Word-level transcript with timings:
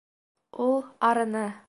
Ул 0.65 0.75
арыны. 1.11 1.47